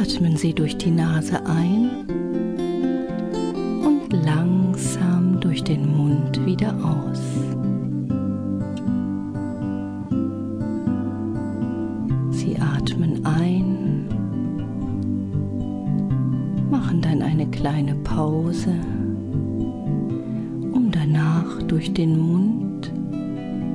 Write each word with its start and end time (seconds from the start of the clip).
Atmen 0.00 0.36
Sie 0.36 0.54
durch 0.54 0.78
die 0.78 0.92
Nase 0.92 1.44
ein 1.44 2.06
und 3.84 4.12
langsam 4.12 5.40
durch 5.40 5.64
den 5.64 5.96
Mund 5.96 6.46
wieder 6.46 6.72
aus. 6.84 7.20
Sie 12.30 12.56
atmen 12.60 13.26
ein, 13.26 14.06
machen 16.70 17.00
dann 17.00 17.20
eine 17.20 17.48
kleine 17.48 17.96
Pause, 17.96 18.74
um 20.72 20.90
danach 20.92 21.60
durch 21.64 21.92
den 21.92 22.16
Mund 22.20 22.92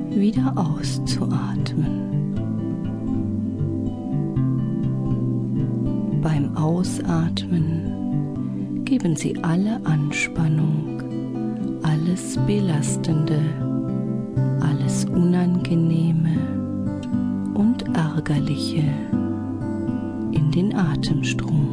wieder 0.08 0.54
auszuatmen. 0.56 2.03
Ausatmen 6.64 7.92
geben 8.86 9.14
Sie 9.16 9.36
alle 9.44 9.84
Anspannung, 9.84 11.02
alles 11.82 12.38
Belastende, 12.46 13.38
alles 14.60 15.04
Unangenehme 15.04 16.38
und 17.52 17.82
Ärgerliche 17.94 18.82
in 20.32 20.50
den 20.52 20.74
Atemstrom. 20.74 21.68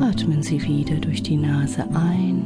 Atmen 0.00 0.42
Sie 0.42 0.60
wieder 0.60 0.96
durch 0.96 1.22
die 1.22 1.36
Nase 1.36 1.84
ein 1.94 2.42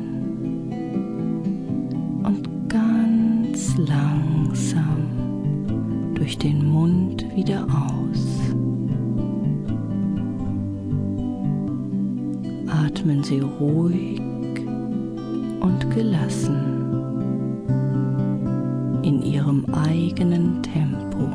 und 2.25 2.47
ganz 2.69 3.75
langsam 3.79 5.36
durch 6.27 6.39
den 6.39 6.67
Mund 6.67 7.25
wieder 7.37 7.65
aus. 7.71 8.41
Atmen 12.67 13.23
Sie 13.23 13.39
ruhig 13.39 14.21
und 15.61 15.89
gelassen 15.95 16.57
in 19.05 19.23
Ihrem 19.23 19.65
eigenen 19.67 20.61
Tempo. 20.65 21.29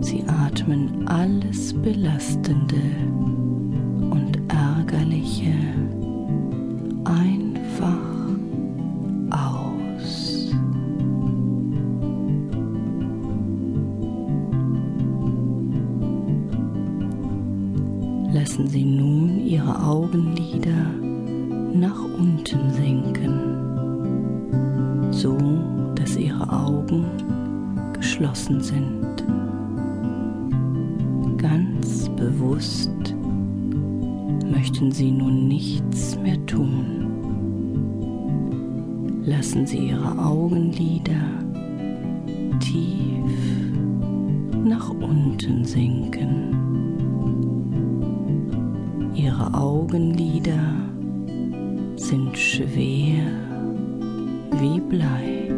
Sie 0.00 0.22
atmen 0.28 1.08
alles 1.08 1.74
Belastende 1.74 2.76
und 4.10 4.38
Ärgerliche 4.46 5.59
lassen 18.40 18.68
Sie 18.68 18.86
nun 18.86 19.38
Ihre 19.46 19.82
Augenlider 19.84 20.94
nach 21.74 22.02
unten 22.02 22.70
sinken, 22.70 23.34
so 25.10 25.36
dass 25.94 26.16
Ihre 26.16 26.50
Augen 26.50 27.04
geschlossen 27.92 28.62
sind. 28.62 29.24
Ganz 31.36 32.08
bewusst 32.16 33.14
möchten 34.50 34.90
Sie 34.90 35.10
nun 35.10 35.46
nichts 35.46 36.18
mehr 36.22 36.46
tun. 36.46 37.10
Lassen 39.22 39.66
Sie 39.66 39.88
Ihre 39.88 40.18
Augenlider 40.18 41.44
tief 42.58 43.20
nach 44.64 44.88
unten 44.88 45.62
sinken. 45.62 46.39
Augenlider 49.90 50.86
sind 51.96 52.38
schwer 52.38 53.26
wie 54.60 54.78
Blei. 54.78 55.50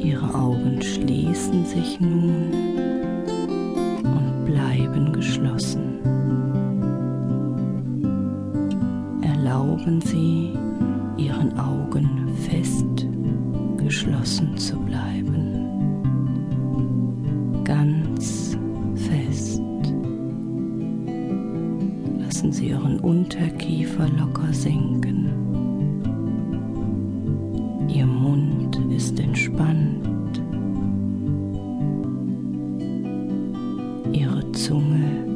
Ihre 0.00 0.32
Augen 0.32 0.80
schließen 0.80 1.64
sich 1.64 1.98
nun 1.98 2.46
und 4.04 4.44
bleiben 4.44 5.12
geschlossen. 5.12 5.98
Erlauben 9.22 10.00
Sie 10.00 10.52
Ihren 11.16 11.58
Augen 11.58 12.28
fest 12.36 13.08
geschlossen 13.78 14.56
zu 14.56 14.76
bleiben. 14.78 15.11
Lassen 22.32 22.50
Sie 22.50 22.68
Ihren 22.68 22.98
Unterkiefer 23.00 24.08
locker 24.08 24.54
sinken. 24.54 25.28
Ihr 27.88 28.06
Mund 28.06 28.80
ist 28.90 29.20
entspannt. 29.20 30.40
Ihre 34.14 34.50
Zunge 34.52 35.26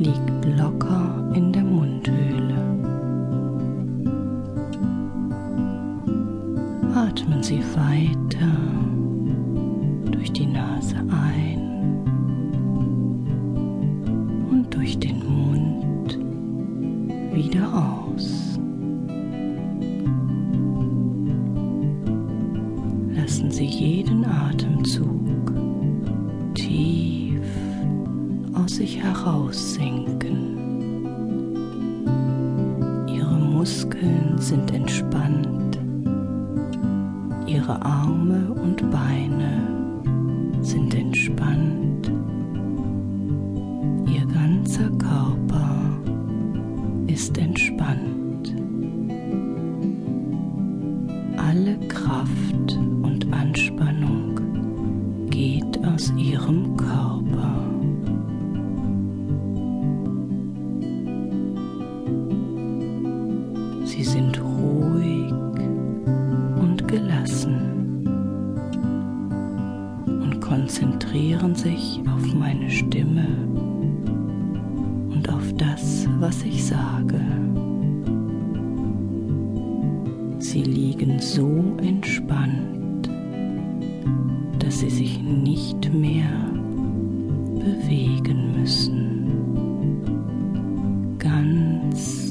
liegt 0.00 0.58
locker 0.58 1.32
in 1.36 1.52
der 1.52 1.62
Mundhöhle. 1.62 2.56
Atmen 6.96 7.44
Sie 7.44 7.62
weiter 7.76 8.56
durch 10.10 10.32
die 10.32 10.46
Nase 10.46 10.96
ein 10.96 11.60
und 14.50 14.74
durch 14.74 14.98
den 14.98 15.23
wieder 17.34 17.66
aus. 17.72 18.58
Lassen 23.14 23.50
Sie 23.50 23.64
jeden 23.64 24.24
Atemzug 24.24 25.52
tief 26.54 27.40
aus 28.54 28.76
sich 28.76 29.02
heraussinken. 29.02 30.54
Ihre 33.08 33.34
Muskeln 33.34 34.38
sind 34.38 34.72
entspannt. 34.72 35.80
Ihre 37.46 37.82
Arme 37.82 38.52
und 38.52 38.90
Beine 38.90 39.60
sind 40.60 40.94
entspannt. 40.94 42.12
Ihr 44.06 44.26
ganzer 44.26 44.90
Körper 44.98 45.53
ist 47.14 47.38
entspannt. 47.38 48.52
Alle 51.36 51.78
Kraft 51.86 52.76
und 53.02 53.32
Anspannung 53.32 54.40
geht 55.30 55.78
aus 55.86 56.12
Ihrem 56.16 56.76
Körper. 56.76 57.70
Sie 63.84 64.02
sind 64.02 64.42
ruhig 64.42 65.32
und 66.60 66.88
gelassen 66.88 68.08
und 70.04 70.40
konzentrieren 70.40 71.54
sich 71.54 72.00
auf 72.12 72.34
meine 72.34 72.68
Stimme 72.68 73.53
das, 75.56 76.08
was 76.18 76.42
ich 76.42 76.64
sage. 76.64 77.20
Sie 80.38 80.62
liegen 80.62 81.18
so 81.20 81.48
entspannt, 81.82 83.08
dass 84.58 84.80
sie 84.80 84.90
sich 84.90 85.22
nicht 85.22 85.92
mehr 85.92 86.30
bewegen 87.58 88.60
müssen. 88.60 89.24
Ganz 91.18 92.23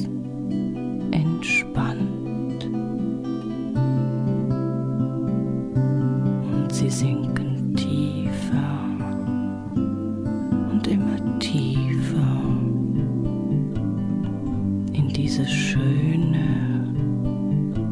diese 15.33 15.47
schöne 15.47 16.93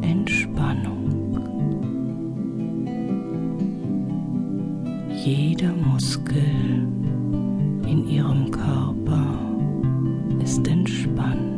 Entspannung. 0.04 1.10
Jeder 5.10 5.74
Muskel 5.74 6.44
in 7.88 8.08
ihrem 8.08 8.52
Körper 8.52 9.40
ist 10.44 10.68
entspannt. 10.68 11.51